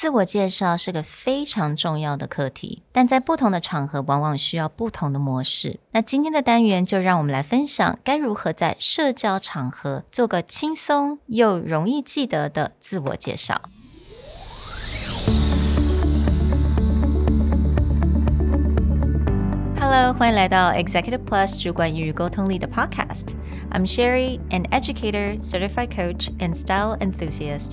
[0.00, 5.80] 自我介绍是个非常重要的课题，但在不同的场合往往需要不同的模式。
[5.90, 13.60] 那今天的单元就让我们来分享该如何在社交场合做个轻松又容易记得的自我介绍。
[19.80, 23.30] Hello，欢迎来到 Executive Plus 主管与沟通力的 Podcast。
[23.72, 27.72] I'm Sherry, an educator, certified coach, and style enthusiast.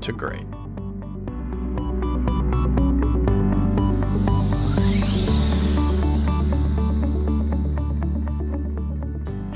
[0.00, 0.46] to great.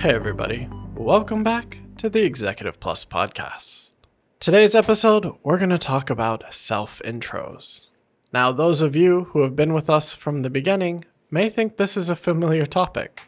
[0.00, 0.68] Hey, everybody.
[0.96, 3.92] Welcome back to the Executive Plus podcast.
[4.40, 7.88] Today's episode, we're going to talk about self intros.
[8.32, 11.96] Now, those of you who have been with us from the beginning may think this
[11.96, 13.22] is a familiar topic.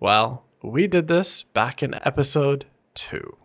[0.00, 3.36] Well, we did this back in episode 2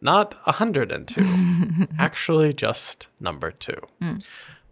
[0.00, 3.78] not 102, actually just number two.
[4.00, 4.24] Mm.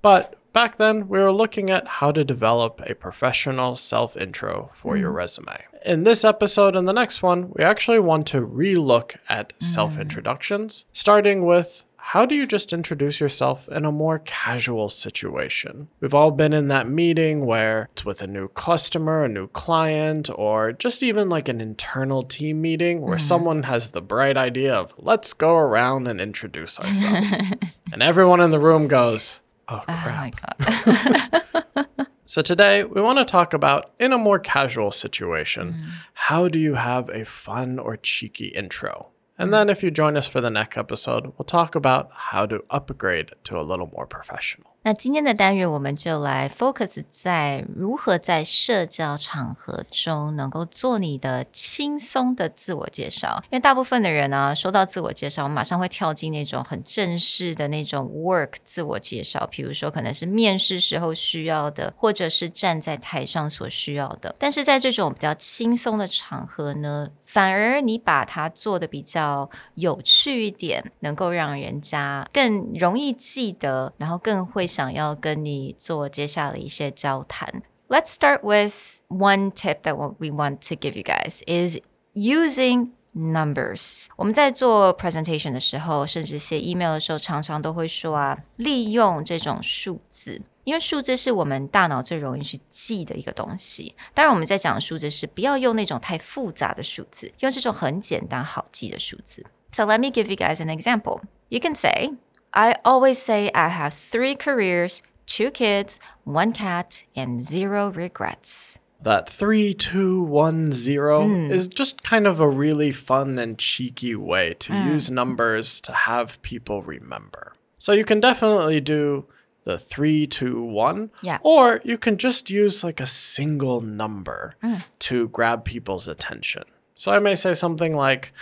[0.02, 4.94] But back then, we were looking at how to develop a professional self intro for
[4.94, 5.00] mm.
[5.00, 5.64] your resume.
[5.84, 9.62] In this episode and the next one, we actually want to relook at mm.
[9.62, 15.88] self introductions, starting with how do you just introduce yourself in a more casual situation?
[16.00, 20.28] We've all been in that meeting where it's with a new customer, a new client,
[20.32, 23.26] or just even like an internal team meeting where mm-hmm.
[23.26, 27.40] someone has the bright idea of let's go around and introduce ourselves.
[27.92, 30.34] and everyone in the room goes, oh crap.
[30.60, 31.84] Oh
[32.26, 35.90] so today we want to talk about in a more casual situation, mm.
[36.12, 39.08] how do you have a fun or cheeky intro?
[39.36, 42.62] And then if you join us for the next episode, we'll talk about how to
[42.70, 44.73] upgrade to a little more professional.
[44.86, 53.42] 那今天的单元，我们就来 focus 在如何在社交场合中能够做你的轻松的自我介绍。
[53.44, 64.36] 因为大部分的人呢，说到自我介绍，我马上会跳进那种很正式的那种 work 自我介绍，比如说可能是面试时候需要的，或者是站在台上所需要的。
[64.38, 74.68] 但是在这种比较轻松的场合呢，反而你把它做的比较有趣一点，能够让人家更容易记得，然后更会。
[74.73, 77.61] 想要跟你做接下来一些交谈。
[77.87, 81.77] Let's start with one tip that we want to give you guys is
[82.13, 84.07] using numbers。
[84.15, 93.95] 我们在做 presentation 的时候，甚至写 email 的时候，常常都会说啊，利用这种数字，因为数字是我们大脑最容易去记的一个东西。
[94.13, 99.43] 当然，我们在讲数字是不要用那种太复杂的数字，用这种很简单好记的数字。
[99.71, 101.21] So let me give you guys an example.
[101.49, 102.11] You can say
[102.54, 108.78] I always say I have three careers, two kids, one cat, and zero regrets.
[109.02, 111.50] That three, two, one, zero mm.
[111.50, 114.86] is just kind of a really fun and cheeky way to mm.
[114.86, 117.54] use numbers to have people remember.
[117.76, 119.26] So you can definitely do
[119.64, 121.10] the three, two, one.
[121.22, 121.38] Yeah.
[121.42, 124.84] Or you can just use like a single number mm.
[125.00, 126.64] to grab people's attention.
[126.94, 128.32] So I may say something like,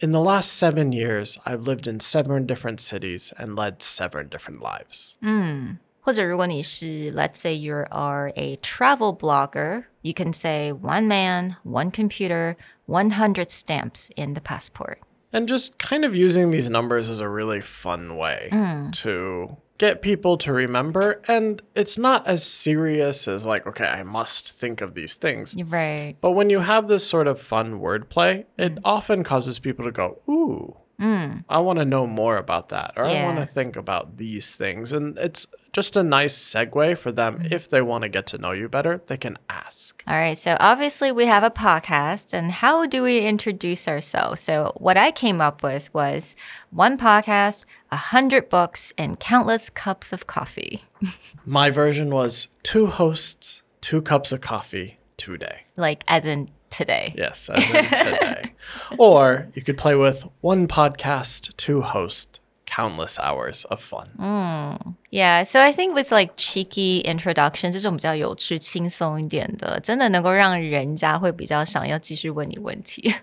[0.00, 4.60] in the last seven years, I've lived in seven different cities and led seven different
[4.60, 5.16] lives.
[5.22, 5.78] Mm.
[6.04, 12.56] 或者如果你是 let's say you are a travel blogger, you can say one man, one computer,
[12.86, 14.98] 100 stamps in the passport.
[15.32, 18.92] And just kind of using these numbers is a really fun way mm.
[19.02, 21.21] to get people to remember.
[21.27, 25.55] And it's not as serious as, like, okay, I must think of these things.
[25.63, 26.15] Right.
[26.21, 28.81] But when you have this sort of fun wordplay, it mm.
[28.83, 31.43] often causes people to go, ooh, Mm.
[31.47, 33.21] I want to know more about that, or yeah.
[33.21, 34.91] I want to think about these things.
[34.91, 35.45] And it's
[35.77, 37.37] just a nice segue for them.
[37.37, 37.51] Mm.
[37.51, 40.03] If they want to get to know you better, they can ask.
[40.07, 40.35] All right.
[40.35, 42.33] So, obviously, we have a podcast.
[42.33, 44.41] And how do we introduce ourselves?
[44.41, 46.35] So, what I came up with was
[46.71, 50.81] one podcast, a hundred books, and countless cups of coffee.
[51.45, 55.65] My version was two hosts, two cups of coffee, today.
[55.75, 57.13] Like, as in today.
[57.15, 58.51] Yes, as in today.
[58.97, 62.39] or you could play with one podcast, two host,
[62.76, 64.08] countless hours of fun.
[64.18, 64.94] Mm.
[65.10, 73.14] Yeah, so I think with like cheeky introduction 这种比较有趣、轻松一点的，真的能够让人家会比较想要继续问你问题。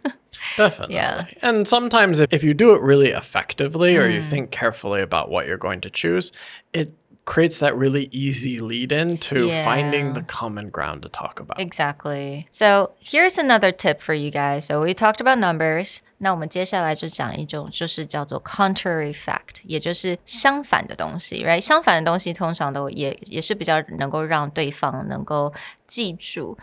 [0.55, 0.95] Definitely.
[0.95, 1.25] Yeah.
[1.41, 4.13] And sometimes if, if you do it really effectively or mm.
[4.13, 6.31] you think carefully about what you're going to choose,
[6.71, 6.91] it
[7.25, 9.63] creates that really easy lead in to Yeah.
[9.63, 11.59] finding the common ground to talk about.
[11.59, 12.47] Exactly.
[12.49, 14.65] So here's another tip for you guys.
[14.65, 15.99] So we talked about numbers.
[16.21, 21.61] 那我们接下来就讲一种，就是叫做 contrary fact，也就是相反的东西，right？
[21.61, 25.53] 相反的东西通常都也也是比较能够让对方能够
[25.87, 26.57] 记住。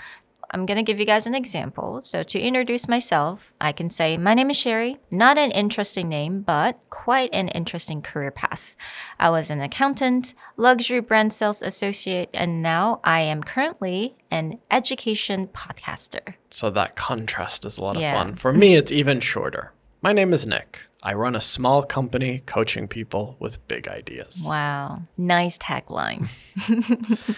[0.53, 2.01] I'm going to give you guys an example.
[2.01, 4.97] So, to introduce myself, I can say, My name is Sherry.
[5.09, 8.75] Not an interesting name, but quite an interesting career path.
[9.19, 15.47] I was an accountant, luxury brand sales associate, and now I am currently an education
[15.47, 16.35] podcaster.
[16.49, 18.13] So that contrast is a lot of Yeah.
[18.13, 18.35] fun.
[18.35, 19.71] For me, it's even shorter.
[20.01, 20.81] My name is Nick.
[21.00, 24.42] I run a small company coaching people with big ideas.
[24.44, 26.42] Wow, nice taglines.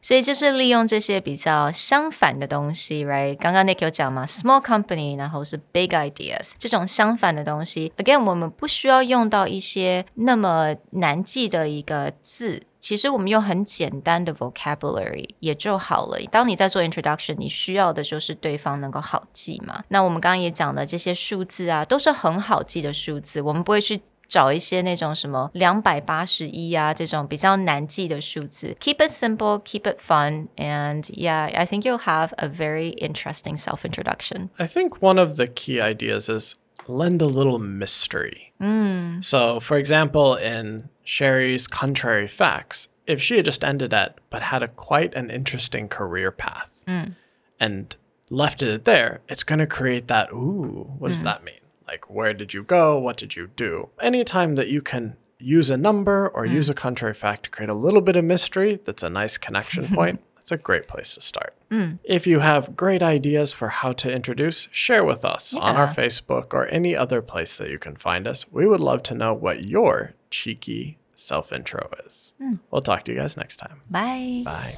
[0.00, 3.36] 所以就是利用这些比较相反的东西，right？
[3.36, 12.62] 刚刚 Nick 有讲嘛，small company，然后是 big ideas，这种相反的东西，again，我们不需要用到一些那么难记的一个字。
[12.82, 16.18] 其实我们用很简单的 vocabulary 也就好了。
[16.30, 19.84] 当你在做 introduction，你需要的就是对方能够好记嘛。
[19.88, 28.76] 那我们刚刚也讲的这些数字啊，都是很好记的数字，我们不会去找一些那种什么两百八十一啊这种比较难记的数字。
[28.78, 33.84] Keep it simple, keep it fun, and yeah, I think you'll have a very interesting self
[33.84, 34.50] introduction.
[34.58, 36.54] I think one of the key ideas is
[36.87, 38.53] lend a little mystery.
[38.61, 39.23] Mm.
[39.23, 44.63] So, for example, in Sherry's contrary facts, if she had just ended at, but had
[44.63, 47.15] a quite an interesting career path mm.
[47.59, 47.95] and
[48.29, 51.23] left it there, it's going to create that, ooh, what does mm.
[51.23, 51.55] that mean?
[51.87, 52.97] Like, where did you go?
[52.97, 53.89] What did you do?
[54.01, 57.73] Anytime that you can use a number or use a contrary fact to create a
[57.73, 60.21] little bit of mystery, that's a nice connection point.
[60.43, 61.53] That's a great place to start.
[61.71, 61.99] Mm.
[62.03, 66.53] If you have great ideas for how to introduce, share with us on our Facebook
[66.53, 68.45] or any other place that you can find us.
[68.51, 72.33] We would love to know what your cheeky self intro is.
[72.41, 72.59] Mm.
[72.71, 73.79] We'll talk to you guys next time.
[73.89, 74.41] Bye.
[74.43, 74.75] Bye.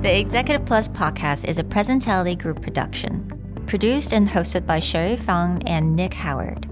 [0.00, 5.62] The Executive Plus podcast is a Presentality Group production, produced and hosted by Sherry Fang
[5.66, 6.71] and Nick Howard.